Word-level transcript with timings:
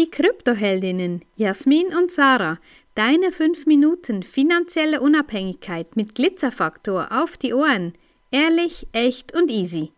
Die 0.00 0.10
Kryptoheldinnen 0.10 1.26
Jasmin 1.36 1.88
und 1.88 2.10
Sarah, 2.10 2.58
deine 2.94 3.32
5 3.32 3.66
Minuten 3.66 4.22
finanzielle 4.22 5.02
Unabhängigkeit 5.02 5.94
mit 5.94 6.14
Glitzerfaktor 6.14 7.08
auf 7.10 7.36
die 7.36 7.52
Ohren. 7.52 7.92
Ehrlich, 8.30 8.86
echt 8.92 9.34
und 9.34 9.50
easy. 9.50 9.92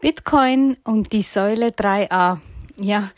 Bitcoin 0.00 0.76
und 0.84 1.12
die 1.12 1.22
Säule 1.22 1.70
3a. 1.70 2.38
Ja, 2.76 3.10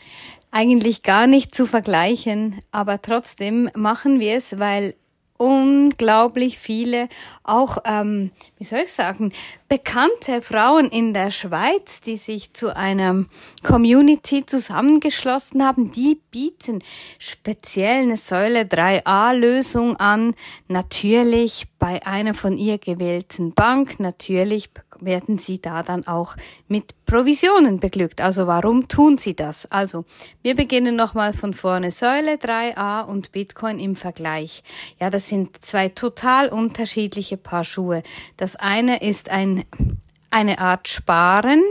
eigentlich 0.49 1.03
gar 1.03 1.27
nicht 1.27 1.53
zu 1.53 1.67
vergleichen, 1.67 2.59
aber 2.71 3.03
trotzdem 3.03 3.69
machen 3.75 4.19
wir 4.19 4.33
es, 4.33 4.57
weil 4.57 4.95
unglaublich 5.39 6.59
viele, 6.59 7.07
auch, 7.43 7.77
ähm, 7.85 8.31
wie 8.57 8.65
soll 8.65 8.79
ich 8.79 8.91
sagen, 8.91 9.31
bekannte 9.69 10.41
Frauen 10.41 10.89
in 10.89 11.13
der 11.13 11.31
Schweiz, 11.31 12.01
die 12.01 12.17
sich 12.17 12.53
zu 12.53 12.75
einer 12.75 13.23
Community 13.63 14.45
zusammengeschlossen 14.45 15.65
haben, 15.65 15.91
die 15.91 16.19
bieten 16.29 16.79
speziell 17.19 18.03
eine 18.03 18.17
Säule 18.17 18.63
3a 18.63 19.33
Lösung 19.33 19.95
an. 19.95 20.35
Natürlich 20.67 21.67
bei 21.79 22.05
einer 22.05 22.33
von 22.33 22.57
ihr 22.57 22.77
gewählten 22.77 23.53
Bank. 23.53 23.99
Natürlich 23.99 24.69
werden 24.99 25.37
sie 25.37 25.61
da 25.61 25.81
dann 25.83 26.05
auch 26.07 26.35
mit 26.67 26.93
Provisionen 27.05 27.79
beglückt. 27.79 28.21
Also 28.21 28.47
warum 28.47 28.87
tun 28.87 29.17
sie 29.17 29.35
das? 29.35 29.65
Also 29.71 30.05
wir 30.41 30.55
beginnen 30.55 30.95
nochmal 30.95 31.33
von 31.33 31.53
vorne. 31.53 31.91
Säule 31.91 32.35
3a 32.35 33.05
und 33.05 33.31
Bitcoin 33.31 33.79
im 33.79 33.95
Vergleich. 33.95 34.63
Ja, 34.99 35.09
das 35.09 35.28
sind 35.29 35.63
zwei 35.63 35.89
total 35.89 36.49
unterschiedliche 36.49 37.37
Paar 37.37 37.63
Schuhe. 37.63 38.03
Das 38.37 38.55
eine 38.55 39.01
ist 39.01 39.29
ein, 39.29 39.65
eine 40.31 40.59
Art 40.59 40.87
Sparen, 40.87 41.63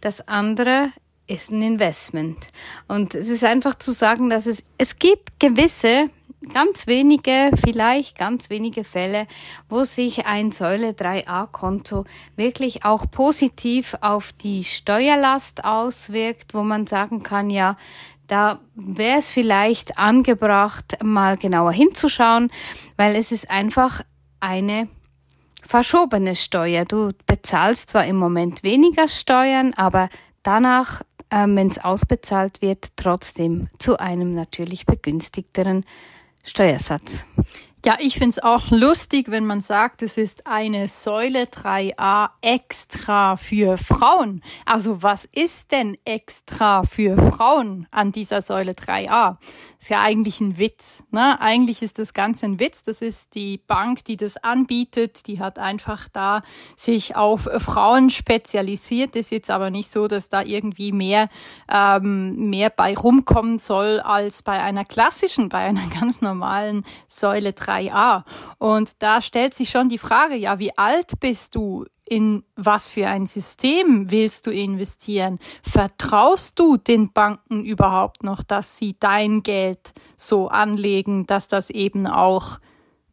das 0.00 0.28
andere 0.28 0.92
ist 1.26 1.50
ein 1.50 1.62
Investment. 1.62 2.48
Und 2.88 3.14
es 3.14 3.28
ist 3.28 3.44
einfach 3.44 3.76
zu 3.76 3.92
sagen, 3.92 4.30
dass 4.30 4.46
es, 4.46 4.62
es 4.78 4.98
gibt 4.98 5.40
gewisse 5.40 6.10
ganz 6.52 6.86
wenige, 6.86 7.50
vielleicht 7.64 8.16
ganz 8.18 8.50
wenige 8.50 8.84
Fälle, 8.84 9.26
wo 9.68 9.84
sich 9.84 10.26
ein 10.26 10.52
Säule 10.52 10.90
3a 10.90 11.46
Konto 11.48 12.04
wirklich 12.36 12.84
auch 12.84 13.10
positiv 13.10 13.96
auf 14.00 14.32
die 14.32 14.64
Steuerlast 14.64 15.64
auswirkt, 15.64 16.54
wo 16.54 16.62
man 16.62 16.86
sagen 16.86 17.22
kann, 17.22 17.50
ja, 17.50 17.76
da 18.26 18.60
wäre 18.74 19.18
es 19.18 19.30
vielleicht 19.30 19.98
angebracht, 19.98 20.98
mal 21.02 21.36
genauer 21.36 21.72
hinzuschauen, 21.72 22.50
weil 22.96 23.16
es 23.16 23.32
ist 23.32 23.50
einfach 23.50 24.02
eine 24.40 24.88
verschobene 25.62 26.36
Steuer. 26.36 26.84
Du 26.84 27.10
bezahlst 27.26 27.90
zwar 27.90 28.06
im 28.06 28.16
Moment 28.16 28.62
weniger 28.62 29.08
Steuern, 29.08 29.72
aber 29.74 30.08
danach, 30.42 31.02
äh, 31.30 31.46
wenn 31.46 31.68
es 31.68 31.78
ausbezahlt 31.78 32.62
wird, 32.62 32.88
trotzdem 32.96 33.68
zu 33.78 33.98
einem 33.98 34.34
natürlich 34.34 34.86
begünstigteren 34.86 35.84
Steuersatz. 36.44 37.24
Ja, 37.86 37.98
ich 38.00 38.18
find's 38.18 38.40
auch 38.40 38.72
lustig, 38.72 39.30
wenn 39.30 39.46
man 39.46 39.60
sagt, 39.60 40.02
es 40.02 40.18
ist 40.18 40.48
eine 40.48 40.88
Säule 40.88 41.44
3a 41.44 42.30
extra 42.40 43.36
für 43.36 43.78
Frauen. 43.78 44.42
Also 44.64 45.04
was 45.04 45.24
ist 45.30 45.70
denn 45.70 45.96
extra 46.04 46.82
für 46.82 47.16
Frauen 47.16 47.86
an 47.92 48.10
dieser 48.10 48.42
Säule 48.42 48.72
3a? 48.72 49.36
Ist 49.78 49.90
ja 49.90 50.02
eigentlich 50.02 50.40
ein 50.40 50.58
Witz. 50.58 51.04
Ne? 51.12 51.40
Eigentlich 51.40 51.80
ist 51.80 52.00
das 52.00 52.12
Ganze 52.12 52.46
ein 52.46 52.58
Witz. 52.58 52.82
Das 52.82 53.02
ist 53.02 53.36
die 53.36 53.58
Bank, 53.58 54.04
die 54.04 54.16
das 54.16 54.36
anbietet. 54.36 55.28
Die 55.28 55.38
hat 55.38 55.60
einfach 55.60 56.08
da 56.12 56.42
sich 56.74 57.14
auf 57.14 57.48
Frauen 57.58 58.10
spezialisiert. 58.10 59.14
Ist 59.14 59.30
jetzt 59.30 59.48
aber 59.48 59.70
nicht 59.70 59.92
so, 59.92 60.08
dass 60.08 60.28
da 60.28 60.42
irgendwie 60.42 60.90
mehr, 60.90 61.28
ähm, 61.70 62.50
mehr 62.50 62.70
bei 62.70 62.96
rumkommen 62.96 63.60
soll 63.60 64.00
als 64.00 64.42
bei 64.42 64.60
einer 64.60 64.84
klassischen, 64.84 65.50
bei 65.50 65.58
einer 65.58 65.86
ganz 66.00 66.20
normalen 66.20 66.84
Säule 67.06 67.54
3 67.76 67.86
3a. 67.90 68.24
Und 68.58 69.02
da 69.02 69.20
stellt 69.20 69.54
sich 69.54 69.70
schon 69.70 69.88
die 69.88 69.98
Frage, 69.98 70.34
ja, 70.34 70.58
wie 70.58 70.76
alt 70.76 71.18
bist 71.20 71.54
du? 71.54 71.86
In 72.08 72.44
was 72.54 72.88
für 72.88 73.08
ein 73.08 73.26
System 73.26 74.12
willst 74.12 74.46
du 74.46 74.52
investieren? 74.52 75.40
Vertraust 75.60 76.56
du 76.56 76.76
den 76.76 77.12
Banken 77.12 77.64
überhaupt 77.64 78.22
noch, 78.22 78.44
dass 78.44 78.78
sie 78.78 78.94
dein 79.00 79.42
Geld 79.42 79.92
so 80.14 80.46
anlegen, 80.46 81.26
dass 81.26 81.48
das 81.48 81.68
eben 81.68 82.06
auch 82.06 82.60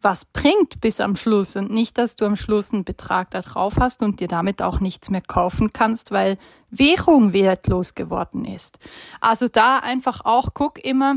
was 0.03 0.25
bringt 0.25 0.79
bis 0.79 0.99
am 0.99 1.15
Schluss 1.15 1.55
und 1.55 1.71
nicht, 1.71 1.97
dass 1.97 2.15
du 2.15 2.25
am 2.25 2.35
Schluss 2.35 2.71
einen 2.71 2.83
Betrag 2.83 3.31
da 3.31 3.41
drauf 3.41 3.77
hast 3.79 4.03
und 4.03 4.19
dir 4.19 4.27
damit 4.27 4.61
auch 4.61 4.79
nichts 4.79 5.09
mehr 5.09 5.21
kaufen 5.21 5.73
kannst, 5.73 6.11
weil 6.11 6.38
Währung 6.69 7.33
wertlos 7.33 7.95
geworden 7.95 8.45
ist. 8.45 8.77
Also 9.21 9.47
da 9.47 9.79
einfach 9.79 10.21
auch 10.23 10.49
guck 10.53 10.77
immer, 10.83 11.15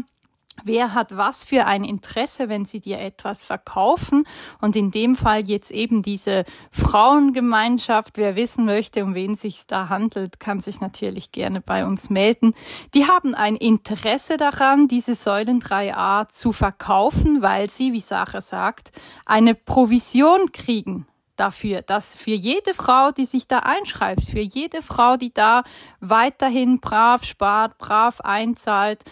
Wer 0.67 0.95
hat 0.95 1.17
was 1.17 1.45
für 1.45 1.67
ein 1.67 1.85
Interesse, 1.85 2.49
wenn 2.49 2.65
sie 2.65 2.81
dir 2.81 2.99
etwas 2.99 3.45
verkaufen? 3.45 4.27
Und 4.61 4.75
in 4.75 4.91
dem 4.91 5.15
Fall 5.15 5.49
jetzt 5.49 5.71
eben 5.71 6.03
diese 6.03 6.45
Frauengemeinschaft. 6.73 8.19
Wer 8.19 8.35
wissen 8.35 8.65
möchte, 8.65 9.05
um 9.05 9.15
wen 9.15 9.37
sich 9.37 9.69
da 9.69 9.89
handelt, 9.89 10.41
kann 10.41 10.59
sich 10.59 10.81
natürlich 10.81 11.31
gerne 11.31 11.61
bei 11.61 11.87
uns 11.87 12.11
melden. 12.11 12.53
Die 12.95 13.07
haben 13.07 13.37
ein 13.37 13.55
Interesse 13.55 14.39
daran, 14.39 14.89
diese 14.89 15.15
Säulen 15.15 15.61
3a 15.61 16.33
zu 16.33 16.53
verkaufen, 16.53 17.43
weil 17.43 17.71
sie, 17.71 17.93
wie 17.93 18.01
Sache 18.01 18.41
sagt, 18.41 18.91
eine 19.25 19.55
Provision 19.55 20.51
kriegen 20.51 21.07
dafür, 21.37 21.83
dass 21.83 22.17
für 22.17 22.33
jede 22.33 22.75
Frau, 22.75 23.13
die 23.13 23.27
sich 23.27 23.47
da 23.47 23.61
einschreibt, 23.61 24.25
für 24.25 24.41
jede 24.41 24.83
Frau, 24.83 25.17
die 25.17 25.33
da 25.33 25.63
weiterhin 26.01 26.81
brav 26.81 27.25
spart, 27.25 27.79
brav 27.79 28.21
einzahlt 28.23 29.05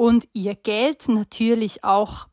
und 0.00 0.28
ihr 0.32 0.54
Geld 0.54 1.10
natürlich 1.10 1.84
auch 1.84 2.26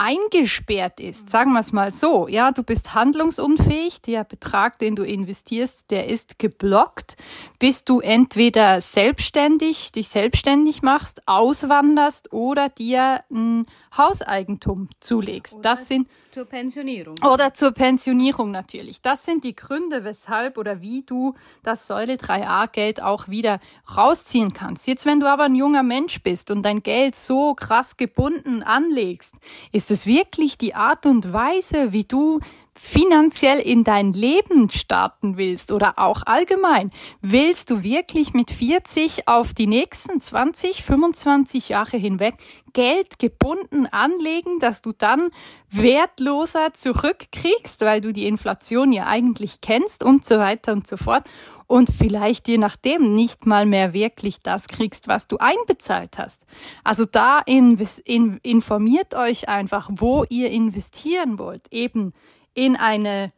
eingesperrt 0.00 0.98
ist, 0.98 1.28
sagen 1.28 1.52
wir 1.52 1.60
es 1.60 1.74
mal 1.74 1.92
so, 1.92 2.26
ja, 2.26 2.52
du 2.52 2.62
bist 2.62 2.94
handlungsunfähig, 2.94 4.00
der 4.00 4.24
Betrag, 4.24 4.78
den 4.78 4.96
du 4.96 5.02
investierst, 5.02 5.90
der 5.90 6.08
ist 6.08 6.38
geblockt, 6.38 7.18
bis 7.58 7.84
du 7.84 8.00
entweder 8.00 8.80
selbstständig, 8.80 9.92
dich 9.92 10.08
selbstständig 10.08 10.80
machst, 10.80 11.28
auswanderst 11.28 12.32
oder 12.32 12.70
dir 12.70 13.22
ein 13.30 13.66
Hauseigentum 13.94 14.88
zulegst. 15.00 15.58
Das 15.60 15.86
sind 15.86 16.08
zur 16.30 16.44
Pensionierung. 16.44 17.16
Oder 17.24 17.54
zur 17.54 17.72
Pensionierung 17.72 18.52
natürlich. 18.52 19.02
Das 19.02 19.24
sind 19.24 19.42
die 19.42 19.56
Gründe, 19.56 20.04
weshalb 20.04 20.58
oder 20.58 20.80
wie 20.80 21.02
du 21.02 21.34
das 21.64 21.88
Säule 21.88 22.14
3a 22.14 22.68
Geld 22.70 23.02
auch 23.02 23.28
wieder 23.28 23.58
rausziehen 23.96 24.52
kannst. 24.52 24.86
Jetzt, 24.86 25.06
wenn 25.06 25.18
du 25.18 25.26
aber 25.26 25.44
ein 25.44 25.56
junger 25.56 25.82
Mensch 25.82 26.22
bist 26.22 26.52
und 26.52 26.62
dein 26.62 26.84
Geld 26.84 27.16
so 27.16 27.54
krass 27.54 27.96
gebunden 27.96 28.62
anlegst, 28.62 29.34
ist 29.72 29.89
es 29.90 30.06
wirklich 30.06 30.58
die 30.58 30.74
Art 30.74 31.06
und 31.06 31.32
Weise, 31.32 31.92
wie 31.92 32.04
du 32.04 32.40
finanziell 32.82 33.58
in 33.58 33.84
dein 33.84 34.14
Leben 34.14 34.70
starten 34.70 35.36
willst 35.36 35.70
oder 35.70 35.98
auch 35.98 36.22
allgemein, 36.24 36.90
willst 37.20 37.68
du 37.68 37.82
wirklich 37.82 38.32
mit 38.32 38.50
40 38.50 39.28
auf 39.28 39.52
die 39.52 39.66
nächsten 39.66 40.22
20, 40.22 40.82
25 40.82 41.68
Jahre 41.68 41.98
hinweg 41.98 42.36
Geld 42.72 43.18
gebunden 43.18 43.86
anlegen, 43.86 44.60
dass 44.60 44.80
du 44.80 44.92
dann 44.96 45.28
wertloser 45.68 46.72
zurückkriegst, 46.72 47.82
weil 47.82 48.00
du 48.00 48.14
die 48.14 48.26
Inflation 48.26 48.94
ja 48.94 49.06
eigentlich 49.06 49.60
kennst 49.60 50.02
und 50.02 50.24
so 50.24 50.38
weiter 50.38 50.72
und 50.72 50.88
so 50.88 50.96
fort 50.96 51.24
und 51.66 51.90
vielleicht 51.90 52.48
je 52.48 52.56
nachdem 52.56 53.14
nicht 53.14 53.44
mal 53.44 53.66
mehr 53.66 53.92
wirklich 53.92 54.40
das 54.40 54.68
kriegst, 54.68 55.06
was 55.06 55.26
du 55.26 55.36
einbezahlt 55.36 56.16
hast. 56.16 56.40
Also 56.82 57.04
da 57.04 57.40
in, 57.40 57.78
in, 58.04 58.38
informiert 58.42 59.14
euch 59.14 59.50
einfach, 59.50 59.90
wo 59.92 60.24
ihr 60.30 60.50
investieren 60.50 61.38
wollt, 61.38 61.70
eben 61.70 62.14
in 62.54 62.76
eine 62.76 63.32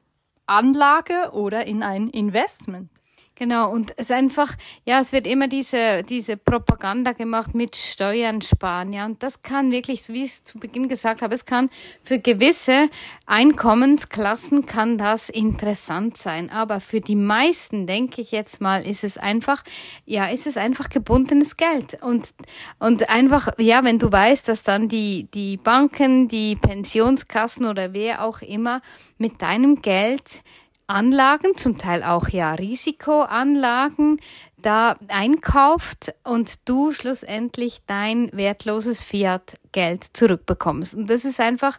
Anlage 0.46 1.30
oder 1.32 1.66
in 1.66 1.82
ein 1.82 2.08
Investment. 2.08 2.90
Genau, 3.34 3.72
und 3.72 3.92
es 3.96 4.10
ist 4.10 4.12
einfach, 4.12 4.54
ja, 4.84 5.00
es 5.00 5.12
wird 5.12 5.26
immer 5.26 5.48
diese, 5.48 6.02
diese 6.02 6.36
Propaganda 6.36 7.12
gemacht 7.12 7.54
mit 7.54 7.74
Steuern 7.76 8.42
sparen, 8.42 8.92
ja, 8.92 9.06
und 9.06 9.22
das 9.22 9.42
kann 9.42 9.72
wirklich, 9.72 10.06
wie 10.08 10.24
ich 10.24 10.30
es 10.30 10.44
zu 10.44 10.58
Beginn 10.60 10.86
gesagt 10.86 11.22
habe, 11.22 11.34
es 11.34 11.46
kann 11.46 11.70
für 12.02 12.18
gewisse 12.18 12.90
Einkommensklassen 13.24 14.66
kann 14.66 14.98
das 14.98 15.30
interessant 15.30 16.18
sein, 16.18 16.50
aber 16.50 16.78
für 16.78 17.00
die 17.00 17.16
meisten, 17.16 17.86
denke 17.86 18.20
ich 18.20 18.32
jetzt 18.32 18.60
mal, 18.60 18.86
ist 18.86 19.02
es 19.02 19.16
einfach, 19.16 19.64
ja, 20.04 20.26
ist 20.26 20.46
es 20.46 20.58
einfach 20.58 20.90
gebundenes 20.90 21.56
Geld 21.56 22.02
und, 22.02 22.34
und 22.80 23.08
einfach, 23.08 23.48
ja, 23.56 23.82
wenn 23.82 23.98
du 23.98 24.12
weißt, 24.12 24.46
dass 24.46 24.62
dann 24.62 24.88
die, 24.88 25.26
die 25.32 25.56
Banken, 25.56 26.28
die 26.28 26.54
Pensionskassen 26.56 27.64
oder 27.64 27.94
wer 27.94 28.24
auch 28.24 28.42
immer 28.42 28.82
mit 29.16 29.40
deinem 29.40 29.80
Geld 29.80 30.42
Anlagen, 30.86 31.56
zum 31.56 31.78
Teil 31.78 32.02
auch 32.02 32.28
ja 32.28 32.54
Risikoanlagen, 32.54 34.20
da 34.56 34.96
einkauft 35.08 36.14
und 36.24 36.68
du 36.68 36.92
schlussendlich 36.92 37.82
dein 37.86 38.30
wertloses 38.32 39.02
Fiat-Geld 39.02 40.04
zurückbekommst. 40.12 40.94
Und 40.94 41.10
das 41.10 41.24
ist 41.24 41.40
einfach 41.40 41.78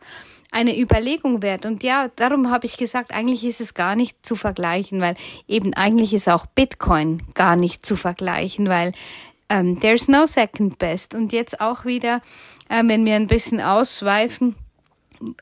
eine 0.52 0.78
Überlegung 0.78 1.42
wert. 1.42 1.66
Und 1.66 1.84
ja, 1.84 2.10
darum 2.16 2.52
habe 2.52 2.66
ich 2.66 2.78
gesagt, 2.78 3.14
eigentlich 3.14 3.44
ist 3.44 3.62
es 3.62 3.74
gar 3.74 3.96
nicht 3.96 4.26
zu 4.26 4.36
vergleichen, 4.36 5.02
weil 5.02 5.16
eben 5.48 5.74
eigentlich 5.74 6.14
ist 6.14 6.30
auch 6.30 6.46
Bitcoin 6.46 7.24
gar 7.34 7.56
nicht 7.56 7.86
zu 7.86 7.96
vergleichen, 7.96 8.70
weil 8.70 8.92
ähm, 9.50 9.80
there's 9.80 10.08
no 10.08 10.26
second 10.26 10.78
best. 10.78 11.16
Und 11.16 11.32
jetzt 11.32 11.60
auch 11.60 11.86
wieder, 11.86 12.22
äh, 12.70 12.84
wenn 12.86 13.06
wir 13.06 13.16
ein 13.16 13.28
bisschen 13.28 13.62
ausschweifen, 13.62 14.56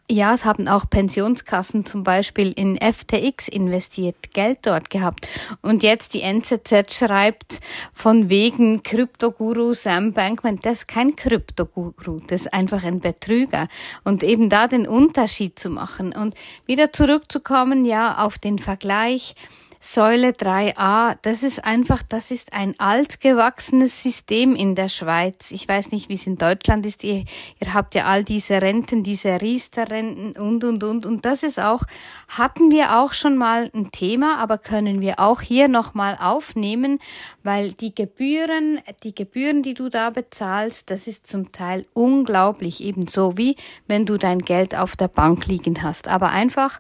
ja, 0.09 0.33
es 0.33 0.45
haben 0.45 0.67
auch 0.67 0.89
Pensionskassen 0.89 1.85
zum 1.85 2.03
Beispiel 2.03 2.51
in 2.51 2.77
FTX 2.77 3.47
investiert, 3.47 4.33
Geld 4.33 4.59
dort 4.63 4.89
gehabt. 4.89 5.27
Und 5.61 5.83
jetzt 5.83 6.13
die 6.13 6.21
NZZ 6.21 6.93
schreibt 6.93 7.59
von 7.93 8.29
wegen 8.29 8.83
Kryptoguru 8.83 9.73
Sam 9.73 10.13
Bankman, 10.13 10.59
das 10.61 10.79
ist 10.79 10.87
kein 10.87 11.15
Kryptoguru, 11.15 12.19
das 12.27 12.41
ist 12.41 12.53
einfach 12.53 12.83
ein 12.83 12.99
Betrüger. 12.99 13.67
Und 14.03 14.23
eben 14.23 14.49
da 14.49 14.67
den 14.67 14.87
Unterschied 14.87 15.57
zu 15.57 15.69
machen 15.69 16.13
und 16.13 16.35
wieder 16.65 16.91
zurückzukommen, 16.91 17.85
ja, 17.85 18.23
auf 18.23 18.37
den 18.37 18.59
Vergleich, 18.59 19.35
Säule 19.83 20.29
3a, 20.29 21.17
das 21.23 21.41
ist 21.41 21.65
einfach, 21.65 22.03
das 22.07 22.29
ist 22.29 22.53
ein 22.53 22.79
altgewachsenes 22.79 24.03
System 24.03 24.55
in 24.55 24.75
der 24.75 24.89
Schweiz. 24.89 25.49
Ich 25.49 25.67
weiß 25.67 25.91
nicht, 25.91 26.07
wie 26.07 26.13
es 26.13 26.27
in 26.27 26.37
Deutschland 26.37 26.85
ist. 26.85 27.03
Ihr, 27.03 27.25
ihr 27.59 27.73
habt 27.73 27.95
ja 27.95 28.05
all 28.05 28.23
diese 28.23 28.61
Renten, 28.61 29.01
diese 29.01 29.41
Riester-Renten 29.41 30.39
und, 30.39 30.63
und, 30.63 30.83
und. 30.83 31.07
Und 31.07 31.25
das 31.25 31.41
ist 31.41 31.59
auch, 31.59 31.81
hatten 32.27 32.69
wir 32.69 32.99
auch 32.99 33.13
schon 33.13 33.35
mal 33.37 33.71
ein 33.73 33.89
Thema, 33.89 34.37
aber 34.37 34.59
können 34.59 35.01
wir 35.01 35.19
auch 35.19 35.41
hier 35.41 35.67
nochmal 35.67 36.15
aufnehmen, 36.21 36.99
weil 37.41 37.73
die 37.73 37.95
Gebühren, 37.95 38.81
die 39.01 39.15
Gebühren, 39.15 39.63
die 39.63 39.73
du 39.73 39.89
da 39.89 40.11
bezahlst, 40.11 40.91
das 40.91 41.07
ist 41.07 41.25
zum 41.25 41.51
Teil 41.51 41.87
unglaublich, 41.93 42.83
ebenso 42.83 43.35
wie 43.35 43.55
wenn 43.87 44.05
du 44.05 44.19
dein 44.19 44.39
Geld 44.39 44.75
auf 44.75 44.95
der 44.95 45.07
Bank 45.07 45.47
liegen 45.47 45.81
hast. 45.81 46.07
Aber 46.07 46.29
einfach, 46.29 46.79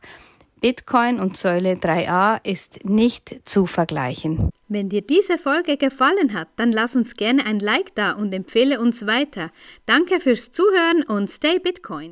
Bitcoin 0.61 1.19
und 1.19 1.37
Säule 1.37 1.73
3a 1.73 2.39
ist 2.45 2.85
nicht 2.85 3.49
zu 3.49 3.65
vergleichen. 3.65 4.51
Wenn 4.67 4.89
dir 4.89 5.01
diese 5.01 5.39
Folge 5.39 5.75
gefallen 5.75 6.35
hat, 6.35 6.49
dann 6.55 6.71
lass 6.71 6.95
uns 6.95 7.15
gerne 7.15 7.47
ein 7.47 7.59
Like 7.59 7.95
da 7.95 8.11
und 8.11 8.31
empfehle 8.31 8.79
uns 8.79 9.07
weiter. 9.07 9.51
Danke 9.87 10.19
fürs 10.19 10.51
Zuhören 10.51 11.01
und 11.07 11.31
stay 11.31 11.57
Bitcoin. 11.57 12.09